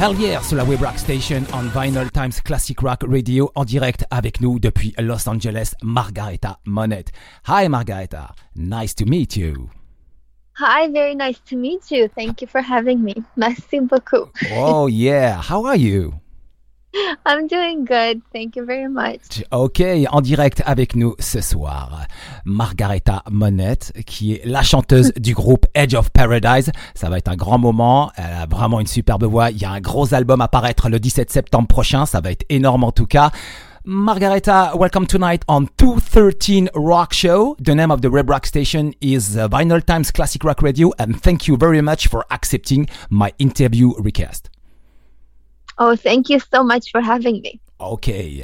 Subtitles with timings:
[0.00, 4.06] Hell yeah, sur la Web Rock Station on Vinyl Times Classic Rock Radio en direct
[4.10, 7.04] avec nous depuis Los Angeles, Margareta Monet.
[7.46, 9.68] Hi Margareta, nice to meet you.
[10.58, 12.08] Hi, very nice to meet you.
[12.08, 13.14] Thank you for having me.
[13.36, 14.30] Merci beaucoup.
[14.56, 16.14] oh yeah, how are you?
[17.26, 18.20] I'm doing good.
[18.32, 19.44] Thank you very much.
[19.52, 22.06] Ok, en direct avec nous ce soir,
[22.44, 26.70] Margareta Monette, qui est la chanteuse du groupe Edge of Paradise.
[26.94, 28.10] Ça va être un grand moment.
[28.16, 29.50] Elle a vraiment une superbe voix.
[29.50, 32.06] Il y a un gros album à paraître le 17 septembre prochain.
[32.06, 33.30] Ça va être énorme en tout cas.
[33.84, 37.56] Margareta, welcome tonight on 213 Rock Show.
[37.64, 41.48] The name of the Web Rock station is Vinyl Times Classic Rock Radio, and thank
[41.48, 44.50] you very much for accepting my interview request.
[45.82, 47.58] Oh, thank you so much for having me.
[47.78, 48.10] Ok.
[48.10, 48.42] Euh,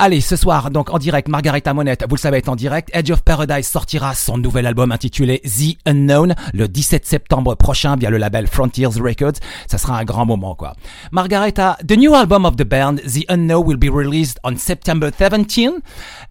[0.00, 2.90] allez, ce soir, donc en direct, Margarita Monette, vous le savez, est en direct.
[2.92, 8.10] Edge of Paradise sortira son nouvel album intitulé The Unknown le 17 septembre prochain via
[8.10, 9.38] le label Frontiers Records.
[9.68, 10.74] Ça sera un grand moment, quoi.
[11.12, 15.78] Margarita, the new album of the band, The Unknown, will be released on September 17.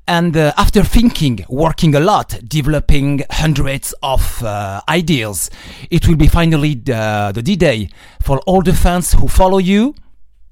[0.09, 5.49] And uh, after thinking, working a lot, developing hundreds of uh, ideas,
[5.89, 7.87] it will be finally the, the D-Day
[8.21, 9.95] for all the fans who follow you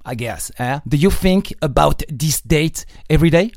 [0.05, 0.51] I guess.
[0.59, 0.79] Eh?
[0.87, 3.51] Do you think about this date every day?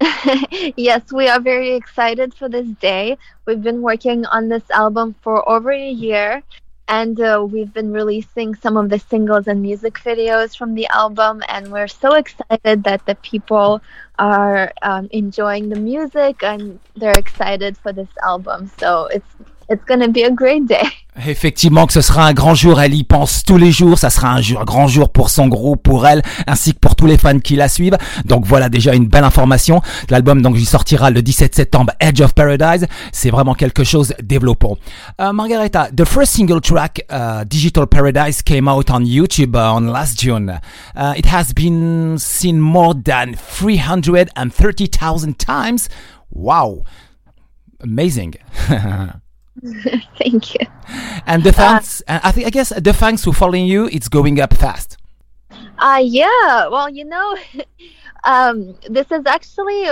[0.76, 3.16] yes, we are very excited for this day.
[3.46, 6.42] We've been working on this album for over a year,
[6.88, 11.42] and uh, we've been releasing some of the singles and music videos from the album.
[11.48, 13.80] And we're so excited that the people
[14.18, 18.70] are um, enjoying the music and they're excited for this album.
[18.78, 19.34] So it's
[19.68, 20.82] it's to be a great day.
[21.26, 24.32] Effectivement que ce sera un grand jour, elle y pense tous les jours, ça sera
[24.32, 27.18] un, jour, un grand jour pour son groupe, pour elle, ainsi que pour tous les
[27.18, 27.98] fans qui la suivent.
[28.24, 29.82] Donc voilà déjà une belle information.
[30.10, 32.86] L'album donc il sortira le 17 septembre, Edge of Paradise.
[33.12, 34.76] C'est vraiment quelque chose développant.
[35.18, 39.88] Uh, Margareta, the first single track, uh, Digital Paradise, came out on YouTube uh, on
[39.88, 40.60] last June.
[40.94, 45.88] Uh, it has been seen more than 330,000 times.
[46.30, 46.84] Wow,
[47.80, 48.34] amazing.
[50.18, 50.66] Thank you.
[51.26, 54.40] And the fans, uh, I think, I guess the fans who following you, it's going
[54.40, 54.96] up fast.
[55.78, 56.68] Uh, yeah.
[56.68, 57.36] Well, you know,
[58.24, 59.88] um, this is actually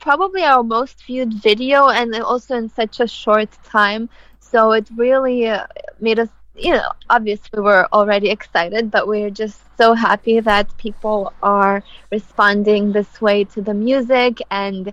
[0.00, 4.08] probably our most viewed video, and also in such a short time.
[4.38, 5.66] So it really uh,
[6.00, 11.32] made us, you know, obviously we're already excited, but we're just so happy that people
[11.42, 11.82] are
[12.12, 14.92] responding this way to the music and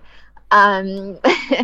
[0.52, 1.18] um,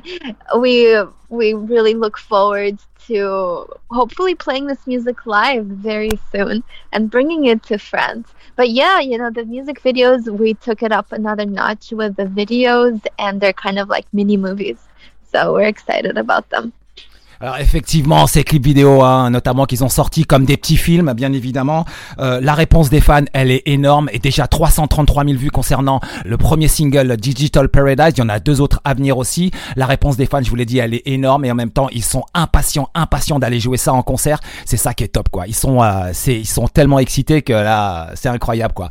[0.59, 0.97] we
[1.29, 7.63] we really look forward to hopefully playing this music live very soon and bringing it
[7.65, 8.33] to France.
[8.57, 12.25] But yeah, you know, the music videos, we took it up another notch with the
[12.25, 14.89] videos, and they're kind of like mini movies.
[15.31, 16.73] So we're excited about them.
[17.41, 21.33] Alors effectivement, ces clips vidéo, hein, notamment qu'ils ont sortis comme des petits films, bien
[21.33, 21.85] évidemment,
[22.19, 26.37] euh, la réponse des fans, elle est énorme et déjà 333 000 vues concernant le
[26.37, 28.15] premier single Digital Paradise.
[28.17, 29.53] Il y en a deux autres à venir aussi.
[29.77, 31.89] La réponse des fans, je vous l'ai dit, elle est énorme et en même temps,
[31.93, 34.41] ils sont impatients, impatients d'aller jouer ça en concert.
[34.65, 35.47] C'est ça qui est top, quoi.
[35.47, 38.89] Ils sont, euh, c'est, ils sont tellement excités que là, c'est incroyable, quoi.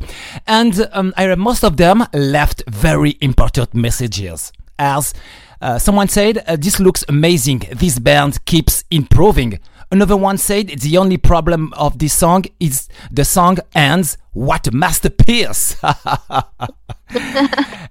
[0.48, 5.12] And um, I read most of them left very important messages as
[5.60, 7.62] uh, someone said, uh, This looks amazing.
[7.72, 9.58] This band keeps improving.
[9.90, 14.18] Another one said, The only problem of this song is the song ends.
[14.32, 15.76] What a masterpiece!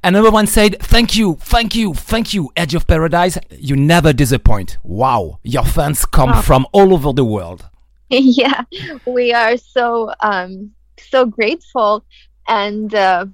[0.04, 3.40] Another one said, Thank you, thank you, thank you, Edge of Paradise.
[3.50, 4.78] You never disappoint.
[4.84, 6.42] Wow, your fans come oh.
[6.42, 7.68] from all over the world.
[8.10, 8.62] Yeah,
[9.06, 12.06] we are so um, so grateful,
[12.48, 13.26] and uh,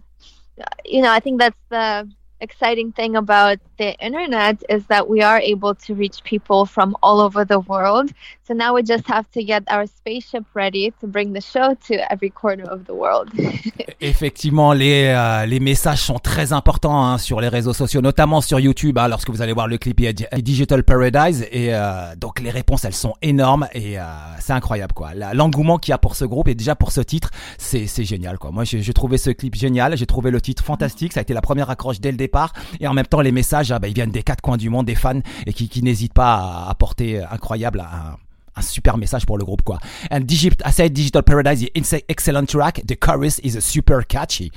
[0.83, 2.09] you know, I think that's the
[2.43, 7.19] exciting thing about the internet is that we are able to reach people from all
[7.19, 8.11] over the world.
[8.45, 12.11] So now we just have to get our spaceship ready to bring the show to
[12.11, 13.29] every corner of the world.
[14.01, 18.59] Effectivement, les, euh, les messages sont très importants hein, sur les réseaux sociaux, notamment sur
[18.59, 20.01] YouTube, hein, lorsque vous allez voir le clip
[20.41, 21.47] Digital Paradise.
[21.51, 24.03] Et euh, donc les réponses, elles sont énormes et euh,
[24.39, 24.93] c'est incroyable.
[24.93, 25.11] quoi.
[25.33, 28.37] L'engouement qu'il y a pour ce groupe et déjà pour ce titre, c'est génial.
[28.37, 28.51] quoi.
[28.51, 31.41] Moi, j'ai trouvé ce clip génial, j'ai trouvé le titre fantastique, ça a été la
[31.41, 32.32] première accroche dès le départ.
[32.79, 34.85] Et en même temps, les messages, ah, bah, ils viennent des quatre coins du monde,
[34.85, 38.17] des fans, et qui, n'hésitent pas à apporter incroyable un,
[38.61, 39.79] super message pour le groupe quoi.
[40.11, 42.81] And Digital Paradise is excellent track.
[42.85, 44.51] The chorus is super catchy.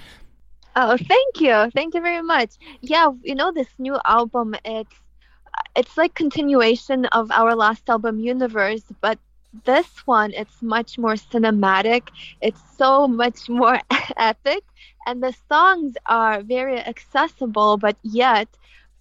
[0.76, 2.50] Oh, thank you, thank you very much.
[2.82, 4.94] Yeah, you know this new album, it's
[5.74, 9.18] it's like continuation of our last album, Universe, but
[9.64, 12.02] this one it's much more cinematic.
[12.42, 13.80] It's so much more
[14.18, 14.64] epic,
[15.06, 18.48] and the songs are very accessible, but yet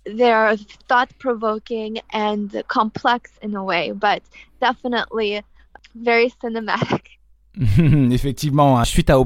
[0.05, 0.55] they're
[0.87, 4.21] thought provoking and complex in a way, but
[4.61, 5.41] definitely
[5.95, 7.01] very cinematic.
[8.11, 8.83] Effectivement, hein.
[8.83, 9.17] suite à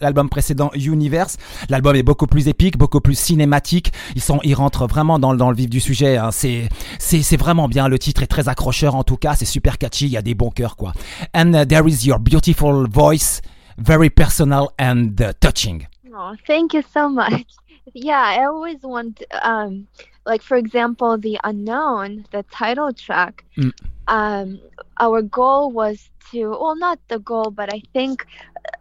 [0.00, 1.36] l'album précédent Universe,
[1.68, 3.92] l'album est beaucoup plus épique, beaucoup plus cinématique.
[4.14, 6.16] Ils sont, ils rentrent vraiment dans, le vif du sujet.
[6.16, 6.30] Hein.
[6.30, 7.88] C'est vraiment bien.
[7.88, 9.34] Le titre est très accrocheur en tout cas.
[9.34, 10.06] C'est super catchy.
[10.06, 10.92] Il y a des bons cœurs quoi.
[11.34, 13.42] And uh, there is your beautiful voice,
[13.76, 15.86] very personal and uh, touching.
[16.16, 17.54] Oh, thank you so much.
[17.92, 19.86] Yeah, I always want, um,
[20.24, 23.44] like for example, the unknown, the title track.
[23.58, 23.72] Mm.
[24.08, 24.60] Um,
[24.98, 28.26] our goal was to, well, not the goal, but I think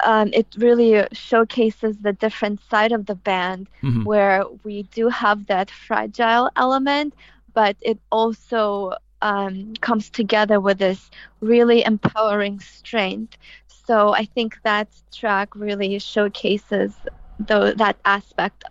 [0.06, 4.06] um, it really showcases the different side of the band mm-hmm.
[4.06, 7.14] where we do have that fragile element,
[7.54, 13.38] but it also um, comes together with this really empowering strength.
[13.68, 16.96] So I think that track really showcases
[17.40, 18.64] the, that aspect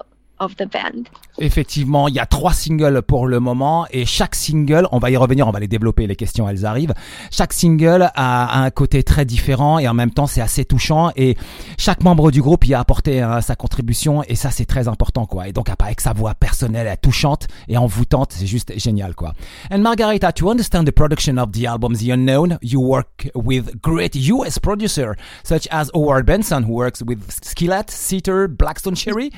[0.42, 1.04] of the band.
[1.38, 5.16] Effectivement, il y a trois singles pour le moment et chaque single, on va y
[5.16, 6.92] revenir, on va les développer, les questions elles arrivent.
[7.30, 11.36] Chaque single a, un côté très différent et en même temps c'est assez touchant et
[11.78, 15.24] chaque membre du groupe y a apporté hein, sa contribution et ça c'est très important
[15.24, 15.48] quoi.
[15.48, 19.32] Et donc avec sa voix personnelle, touchante et envoûtante, c'est juste génial quoi.
[19.70, 24.14] And Margarita, to understand the production of the album The Unknown, you work with great
[24.16, 29.30] US producer such as Howard Benson who works with Skillet, Seater, Blackstone Cherry.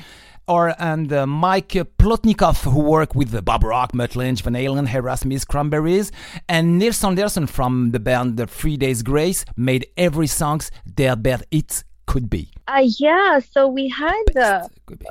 [0.47, 5.45] Or and uh, Mike Plotnikov, who worked with Bob Rock, Mutt Lynch, Van Halen, Erasmus,
[5.45, 6.11] Cranberries,
[6.47, 11.45] and Nils Anderson from the band The Three Days Grace made every songs their best
[11.51, 12.49] hits could be.
[12.67, 14.67] Uh, yeah, so we had uh,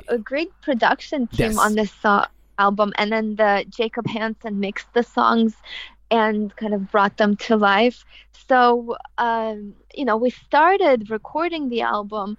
[0.07, 1.57] a great production team yes.
[1.57, 2.25] on this uh,
[2.59, 5.55] album, and then the Jacob Hansen mixed the songs
[6.11, 8.05] and kind of brought them to life.
[8.47, 12.37] So, um, you know, we started recording the album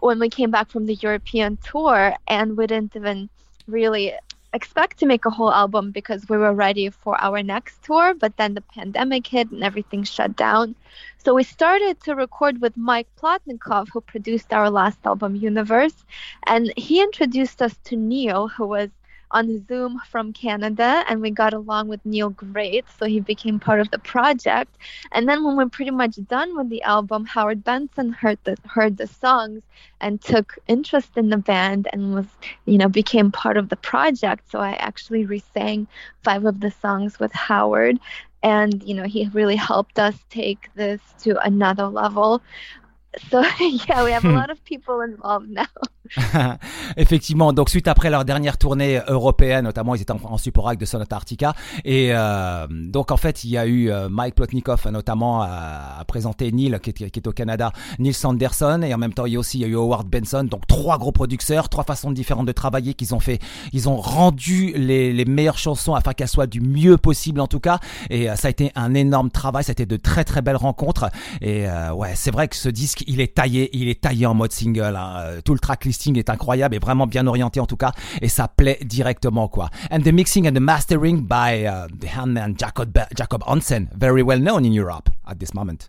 [0.00, 3.28] when we came back from the European tour, and we didn't even
[3.66, 4.14] really
[4.54, 8.36] expect to make a whole album because we were ready for our next tour, but
[8.36, 10.74] then the pandemic hit and everything shut down.
[11.18, 16.04] So we started to record with Mike Plotnikov, who produced our last album, Universe,
[16.46, 18.88] and he introduced us to Neil, who was
[19.30, 23.80] on Zoom from Canada, and we got along with Neil great, so he became part
[23.80, 24.76] of the project.
[25.12, 28.96] And then when we're pretty much done with the album, Howard Benson heard the heard
[28.96, 29.62] the songs
[30.00, 32.26] and took interest in the band and was,
[32.64, 34.50] you know, became part of the project.
[34.50, 35.86] So I actually re-sang
[36.22, 37.98] five of the songs with Howard.
[38.40, 42.40] And you know he really helped us take this to another level.
[43.30, 44.36] So yeah, we have a hmm.
[44.36, 45.66] lot of people involved now.
[46.96, 50.84] Effectivement, donc suite après leur dernière tournée européenne, notamment ils étaient en, support avec de
[50.84, 55.42] Sonata Arctica, et euh, donc en fait il y a eu euh, Mike Plotnikov notamment
[55.42, 59.36] à, présenter Neil qui est, au Canada, Neil Sanderson, et en même temps il y
[59.36, 62.46] a aussi il y a eu Howard Benson, donc trois gros producteurs, trois façons différentes
[62.46, 63.38] de travailler qu'ils ont fait,
[63.72, 67.80] ils ont rendu les, meilleures chansons afin qu'elles soient du mieux possible en tout cas,
[68.08, 70.56] et euh, ça a été un énorme travail, ça a été de très très belles
[70.56, 71.10] rencontres,
[71.40, 74.34] et euh, ouais c'est vrai que ce disque il est taillé, il est taillé en
[74.34, 75.40] mode single, hein.
[75.44, 78.78] tout le tracklist est incroyable et vraiment bien orienté en tout cas et ça plaît
[78.82, 79.70] directement quoi.
[79.90, 84.40] And the mixing and the mastering by uh, the handman Jacob Jacob Hansen, very well
[84.40, 85.88] known in Europe at this moment.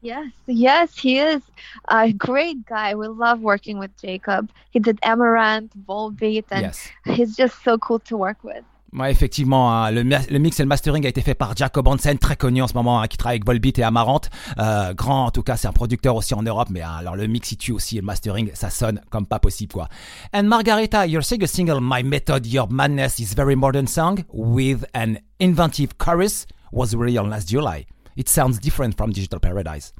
[0.00, 1.42] Yes, yes, he is
[1.88, 2.94] a great guy.
[2.94, 4.50] We love working with Jacob.
[4.70, 6.88] He did Amaranth, Volbeat, and yes.
[7.04, 8.64] he's just so cool to work with.
[8.94, 12.36] Ouais, effectivement, hein, le, mix et le mastering a été fait par Jacob Hansen, très
[12.36, 14.30] connu en ce moment, hein, qui travaille avec Volbeat et Amarante.
[14.58, 17.52] Euh, grand, en tout cas, c'est un producteur aussi en Europe, mais alors le mix,
[17.52, 19.88] il tue aussi et le mastering, ça sonne comme pas possible, quoi.
[20.32, 25.16] And Margarita, your second single, My Method, Your Madness, is very modern song with an
[25.38, 27.84] inventive chorus, was released last July.
[28.16, 29.92] It sounds different from Digital Paradise.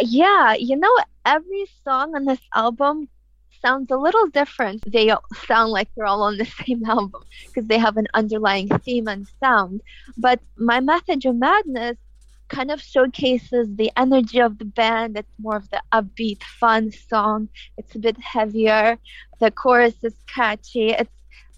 [0.00, 0.90] Yeah, you know,
[1.26, 3.08] every song on this album
[3.64, 4.82] sounds a little different.
[4.90, 5.12] They
[5.46, 9.26] sound like they're all on the same album because they have an underlying theme and
[9.40, 9.80] sound.
[10.16, 11.96] But My Method of Madness
[12.48, 15.16] kind of showcases the energy of the band.
[15.16, 17.48] It's more of the upbeat, fun song.
[17.78, 18.98] It's a bit heavier.
[19.40, 20.90] The chorus is catchy.
[20.90, 21.10] It's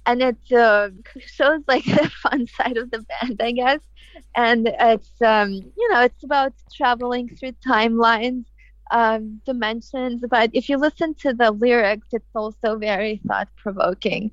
[0.08, 3.80] and it uh, shows like the fun side of the band, I guess.
[4.34, 8.44] And it's um, you know it's about traveling through timelines
[8.90, 10.24] um, dimensions.
[10.28, 14.30] But if you listen to the lyrics, it's also very thought provoking.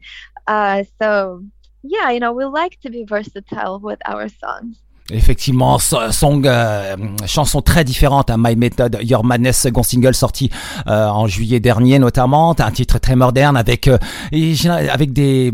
[0.48, 1.46] Uh, so,
[1.84, 4.82] yeah, you know, we like to be versatile with our songs.
[5.12, 6.96] Effectivement, song, euh,
[7.26, 10.50] chanson très différente à My Method, Your Madness, second single sorti
[10.88, 12.56] euh, en juillet dernier notamment.
[12.58, 13.98] un titre très moderne avec euh,
[14.90, 15.52] avec des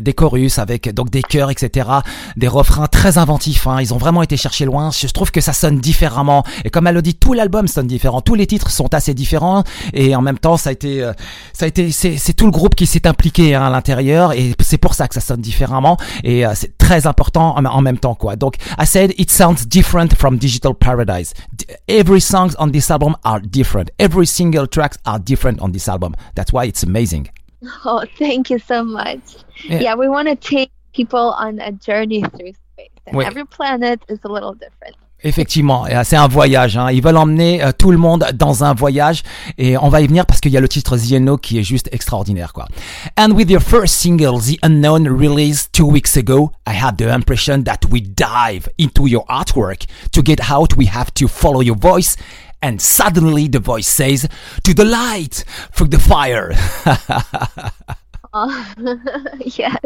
[0.00, 1.88] des chorus, avec donc des chœurs, etc.
[2.36, 3.66] Des refrains très inventifs.
[3.66, 3.78] Hein.
[3.80, 4.90] Ils ont vraiment été chercher loin.
[4.92, 6.44] Je trouve que ça sonne différemment.
[6.64, 8.20] Et comme elle le dit, tout l'album sonne différent.
[8.20, 9.64] Tous les titres sont assez différents.
[9.94, 11.04] Et en même temps, ça a été
[11.52, 14.32] ça a été c'est tout le groupe qui s'est impliqué hein, à l'intérieur.
[14.32, 15.96] Et c'est pour ça que ça sonne différemment.
[16.22, 18.36] Et c'est très important en, en même temps quoi.
[18.36, 21.32] Donc I said it sounds different from Digital Paradise.
[21.56, 23.90] D- Every songs on this album are different.
[23.98, 26.14] Every single tracks are different on this album.
[26.34, 27.28] That's why it's amazing.
[27.84, 29.20] Oh, thank you so much.
[29.64, 29.80] Yeah.
[29.80, 33.26] Yeah, we want to take people on a journey through space, and Wait.
[33.28, 34.96] every planet is a little different.
[35.24, 36.76] Effectivement, euh, c'est un voyage.
[36.76, 36.90] Hein.
[36.90, 39.22] Ils veulent emmener euh, tout le monde dans un voyage,
[39.58, 41.62] et on va y venir parce qu'il y a le titre The Unknown qui est
[41.62, 42.66] juste extraordinaire, quoi.
[43.18, 47.62] And with your first single, The Unknown, released two weeks ago, I had the impression
[47.64, 49.86] that we dive into your artwork.
[50.12, 52.16] To get out, we have to follow your voice.
[52.60, 54.28] And suddenly the voice says,
[54.62, 56.52] to the light, through the fire.
[59.44, 59.78] Yes.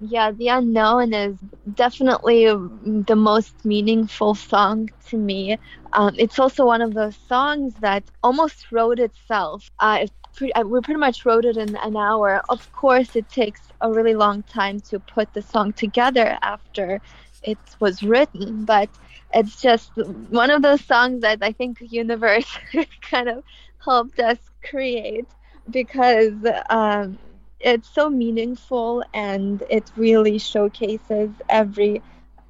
[0.00, 1.38] Yeah, The Unknown is
[1.74, 5.58] definitely the most meaningful song to me.
[5.92, 9.70] Um, it's also one of those songs that almost wrote itself.
[9.78, 12.42] Uh, pre- uh, we pretty much wrote it in an hour.
[12.48, 17.00] Of course, it takes a really long time to put the song together after
[17.42, 18.90] it was written, but
[19.32, 22.58] it's just one of those songs that I think universe
[23.02, 23.44] kind of
[23.84, 24.38] helped us
[24.68, 25.28] create
[25.70, 26.34] because
[26.70, 27.18] um,
[27.60, 32.02] it's so meaningful and it really showcases every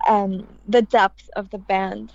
[0.08, 2.12] um, the depth of the band.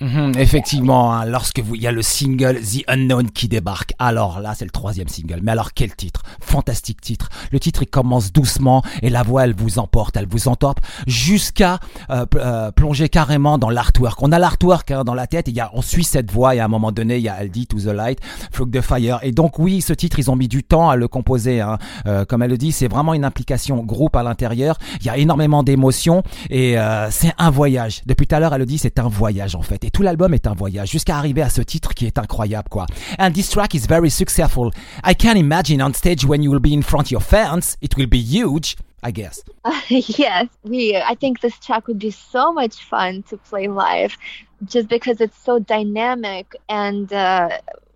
[0.00, 4.40] Mhm, effectivement, hein, lorsque vous, il y a le single The Unknown qui débarque, alors
[4.40, 5.40] là c'est le troisième single.
[5.42, 6.22] Mais alors quel titre?
[6.40, 7.30] Fantastique titre.
[7.50, 11.80] Le titre il commence doucement et la voix elle vous emporte, elle vous entorpe jusqu'à
[12.10, 14.22] euh, euh, plonger carrément dans l'artwork.
[14.22, 16.60] On a l'artwork hein, dans la tête, il y a, on suit cette voix et
[16.60, 18.18] à un moment donné il y a elle dit To the Light,
[18.52, 19.20] Flock the Fire.
[19.22, 21.62] Et donc oui, ce titre ils ont mis du temps à le composer.
[21.62, 21.78] Hein.
[22.06, 24.76] Euh, comme elle le dit, c'est vraiment une implication groupe à l'intérieur.
[25.00, 28.02] Il y a énormément d'émotions et euh, c'est un voyage.
[28.04, 29.85] Depuis tout à l'heure elle le dit, c'est un voyage en fait.
[29.86, 32.86] Et tout l'album est un voyage jusqu'à arriver à ce titre qui est incroyable quoi.
[33.20, 34.72] And this track is very successful.
[35.04, 37.96] I can imagine on stage when you will be in front of your fans, it
[37.96, 38.74] will be huge.
[39.04, 39.44] I guess.
[39.88, 40.96] yes, we.
[40.96, 44.16] I think this track would be so much fun to play live,
[44.64, 47.50] just because it's so dynamic and uh,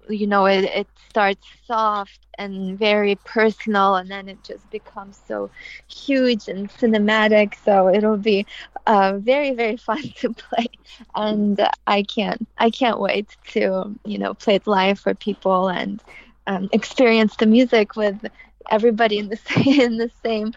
[0.08, 5.50] you know it, it starts soft and very personal, and then it just becomes so
[5.88, 7.54] huge and cinematic.
[7.64, 8.46] So it'll be
[8.86, 10.66] uh, very very fun to play,
[11.14, 16.02] and I can't I can't wait to you know play it live for people and
[16.46, 18.24] um, experience the music with
[18.70, 20.52] everybody in the same in the same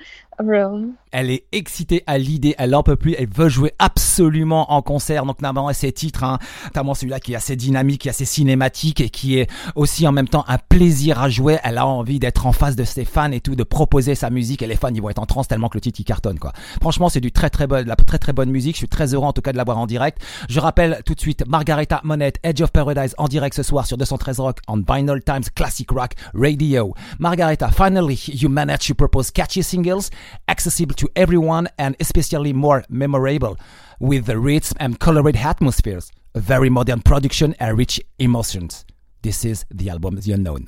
[1.11, 5.25] Elle est excitée à l'idée, elle en peut plus, elle veut jouer absolument en concert.
[5.25, 8.99] Donc notamment ces titres, hein, notamment celui-là qui est assez dynamique, qui est assez cinématique
[8.99, 11.59] et qui est aussi en même temps un plaisir à jouer.
[11.63, 14.63] Elle a envie d'être en face de ses fans et tout, de proposer sa musique
[14.63, 16.51] et les fans ils vont être en transe tellement que le titre il cartonne quoi.
[16.81, 18.75] Franchement c'est du très très bon, de la très très bonne musique.
[18.75, 20.19] Je suis très heureux en tout cas de l'avoir en direct.
[20.49, 23.97] Je rappelle tout de suite Margareta Monette, Edge of Paradise en direct ce soir sur
[23.97, 26.95] 213 Rock on Vinyl Times Classic Rock Radio.
[27.19, 30.09] Margareta, finally you managed to propose catchy singles
[30.47, 33.57] accessible to everyone and especially more memorable
[33.99, 38.85] with the rich and colored atmospheres, a very modern production and rich emotions.
[39.21, 40.67] This is the album The Unknown.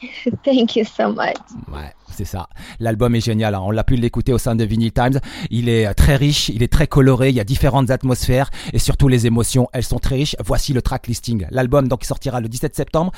[0.44, 1.36] Thank you so much.
[1.72, 2.48] Ouais, c'est ça.
[2.78, 3.54] L'album est génial.
[3.54, 3.60] hein.
[3.62, 5.20] On l'a pu l'écouter au sein de Vinyl Times.
[5.50, 7.28] Il est euh, très riche, il est très coloré.
[7.30, 9.68] Il y a différentes atmosphères et surtout les émotions.
[9.72, 10.36] Elles sont très riches.
[10.44, 11.46] Voici le track listing.
[11.50, 13.12] L'album donc sortira le 17 septembre.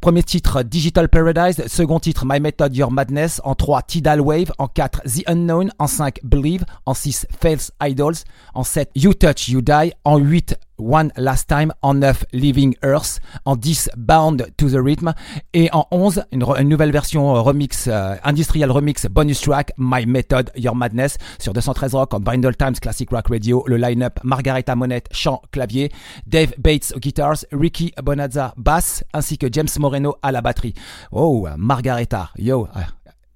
[0.00, 1.62] Premier titre Digital Paradise.
[1.66, 3.40] Second titre My Method Your Madness.
[3.44, 4.52] En 3 Tidal Wave.
[4.58, 5.70] En 4 The Unknown.
[5.78, 6.64] En 5 Believe.
[6.86, 8.24] En 6 False Idols.
[8.54, 9.92] En 7 You Touch You Die.
[10.04, 15.12] En 8 One Last Time, en 9 Living Earth, en 10 Bound to the Rhythm
[15.52, 20.06] et en 11 une, une nouvelle version euh, remix euh, industrial remix bonus track My
[20.06, 23.62] Method Your Madness sur 213 Rock en Bindle Times Classic Rock Radio.
[23.66, 25.92] Le line-up Margareta Monette chant clavier,
[26.26, 30.74] Dave Bates aux guitars, Ricky Bonazza basse ainsi que James Moreno à la batterie.
[31.12, 32.80] Oh Margareta, yo, uh,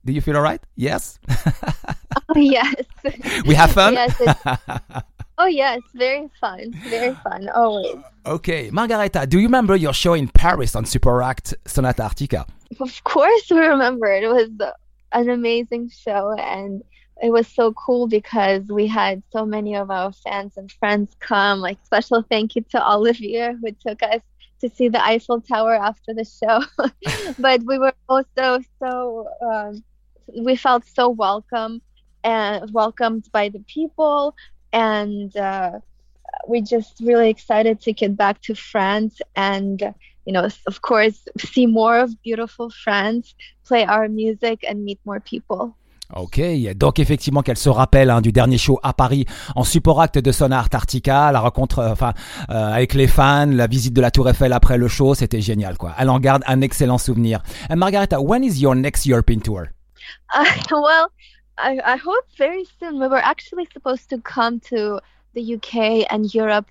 [0.04, 0.60] do you feel alright?
[0.76, 1.18] Yes,
[2.34, 2.64] Oh yes.
[3.46, 3.92] we have fun?
[3.94, 4.14] yes.
[5.36, 6.72] Oh yes, very fun.
[6.88, 7.48] Very fun.
[7.48, 7.96] Always.
[8.24, 12.46] Okay, Margareta, do you remember your show in Paris on Super Act Sonata Arctica?
[12.80, 14.50] Of course, we remember it was
[15.12, 16.82] an amazing show, and
[17.22, 21.60] it was so cool because we had so many of our fans and friends come.
[21.60, 24.20] Like special thank you to Olivia who took us
[24.60, 26.62] to see the Eiffel Tower after the show.
[27.38, 29.82] but we were also so um,
[30.36, 31.82] we felt so welcome
[32.24, 34.34] and welcomed by the people,
[34.74, 35.78] and uh,
[36.46, 39.94] we just really excited to get back to France and
[40.26, 43.34] you know, of course, see more of beautiful France,
[43.66, 45.76] play our music, and meet more people.
[46.14, 46.40] Ok,
[46.76, 49.24] donc effectivement qu'elle se rappelle hein, du dernier show à Paris
[49.56, 52.12] en support acte de Sonar Arctica, la rencontre euh, enfin
[52.50, 55.78] euh, avec les fans, la visite de la Tour Eiffel après le show, c'était génial
[55.78, 55.94] quoi.
[55.98, 57.42] Elle en garde un excellent souvenir.
[57.70, 59.64] And Margareta, when is your next European tour?
[60.34, 61.08] Uh, well,
[61.58, 63.00] I, I hope very soon.
[63.00, 65.00] We were actually supposed to come to
[65.34, 66.68] the UK and Europe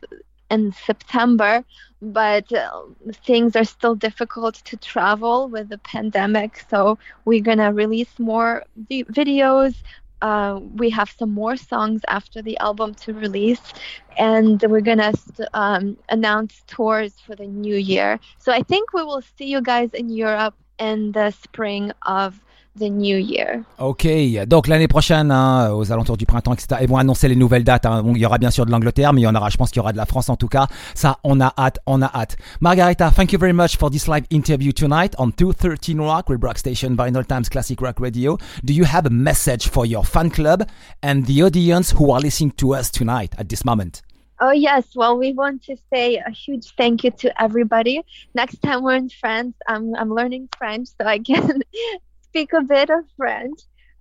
[0.49, 1.63] in September,
[2.01, 2.81] but uh,
[3.25, 6.63] things are still difficult to travel with the pandemic.
[6.69, 9.75] So we're gonna release more vi- videos.
[10.21, 13.73] Uh, we have some more songs after the album to release,
[14.17, 15.13] and we're gonna
[15.53, 18.19] um, announce tours for the new year.
[18.37, 22.39] So I think we will see you guys in Europe in the spring of
[22.77, 23.63] the new year.
[23.79, 24.07] Ok,
[24.47, 27.85] donc l'année prochaine, hein, aux alentours du printemps, etc., ils vont annoncer les nouvelles dates.
[27.85, 28.03] Hein.
[28.07, 29.77] il y aura bien sûr de l'Angleterre, mais il y en aura, je pense qu'il
[29.77, 30.67] y aura de la France en tout cas.
[30.95, 32.35] Ça, on a hâte, on a hâte.
[32.61, 36.57] Margarita, thank you very much for this live interview tonight on 213 Rock with Rock
[36.57, 38.37] Station Vinyl Times Classic Rock Radio.
[38.63, 40.67] Do you have a message for your fan club
[41.01, 44.01] and the audience who are listening to us tonight at this moment?
[44.39, 44.87] Oh, yes.
[44.95, 48.01] Well, we want to say a huge thank you to everybody.
[48.33, 51.61] Next time we're in France, I'm, I'm learning French so I can
[52.33, 53.59] speak a bit of French,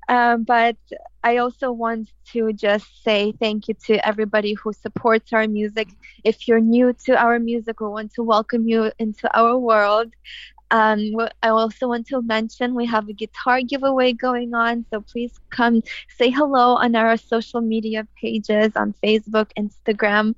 [0.08, 0.76] um, but
[1.22, 5.88] I also want to just say thank you to everybody who supports our music.
[6.24, 10.12] If you're new to our music, we want to welcome you into our world.
[10.70, 10.98] Um,
[11.42, 15.82] I also want to mention we have a guitar giveaway going on, so please come
[16.08, 20.34] say hello on our social media pages on Facebook, Instagram.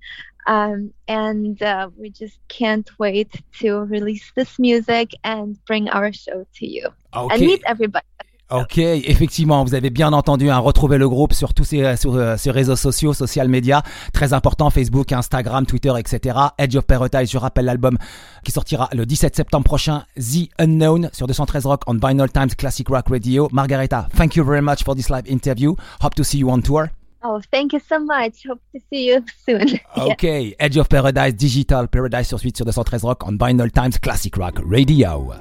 [0.46, 6.46] Um, and uh, we just can't wait to release this music and bring our show
[6.56, 7.34] to you okay.
[7.34, 8.04] and meet everybody.
[8.50, 12.36] Ok, effectivement, vous avez bien entendu, hein, retrouver le groupe sur tous ces, sur, euh,
[12.36, 13.82] ces réseaux sociaux, social media,
[14.12, 16.36] très important, Facebook, Instagram, Twitter, etc.
[16.58, 17.96] Edge of Paradise, je rappelle l'album
[18.44, 22.86] qui sortira le 17 septembre prochain, The Unknown, sur 213 Rock on Vinyl Times Classic
[22.86, 23.48] Rock Radio.
[23.50, 25.74] Margareta, thank you very much for this live interview.
[26.02, 26.90] Hope to see you on tour.
[27.26, 28.46] Oh, thank you so much.
[28.46, 29.80] Hope to see you soon.
[29.96, 30.54] Okay, yeah.
[30.58, 34.60] Edge of Paradise Digital Paradise sur suite sur 213 Rock on Vinyl Times Classic Rock
[34.70, 35.32] Radio.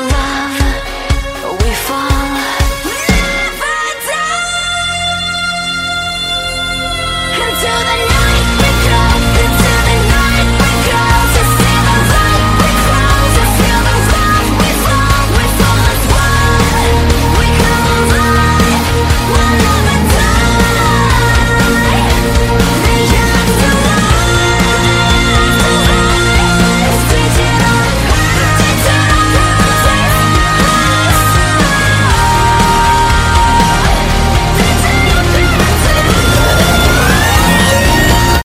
[0.00, 0.81] Love.